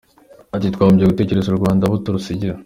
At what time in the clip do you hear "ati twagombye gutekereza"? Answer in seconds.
0.55-1.47